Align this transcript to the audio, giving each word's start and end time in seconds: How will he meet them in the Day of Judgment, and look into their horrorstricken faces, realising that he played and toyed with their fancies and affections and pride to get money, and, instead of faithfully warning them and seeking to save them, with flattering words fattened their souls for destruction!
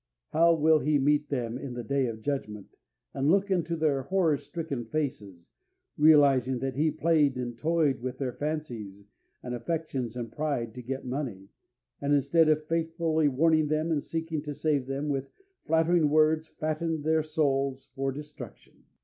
How 0.31 0.55
will 0.55 0.79
he 0.79 0.97
meet 0.97 1.29
them 1.29 1.59
in 1.59 1.75
the 1.75 1.83
Day 1.83 2.07
of 2.07 2.23
Judgment, 2.23 2.75
and 3.13 3.29
look 3.29 3.51
into 3.51 3.75
their 3.77 4.05
horrorstricken 4.05 4.85
faces, 4.89 5.51
realising 5.95 6.57
that 6.57 6.75
he 6.75 6.89
played 6.89 7.35
and 7.37 7.55
toyed 7.55 8.01
with 8.01 8.17
their 8.17 8.33
fancies 8.33 9.05
and 9.43 9.53
affections 9.53 10.15
and 10.17 10.31
pride 10.31 10.73
to 10.73 10.81
get 10.81 11.05
money, 11.05 11.49
and, 12.01 12.15
instead 12.15 12.49
of 12.49 12.65
faithfully 12.65 13.27
warning 13.27 13.67
them 13.67 13.91
and 13.91 14.03
seeking 14.03 14.41
to 14.41 14.55
save 14.55 14.87
them, 14.87 15.07
with 15.07 15.29
flattering 15.67 16.09
words 16.09 16.47
fattened 16.47 17.03
their 17.03 17.21
souls 17.21 17.87
for 17.93 18.11
destruction! 18.11 18.85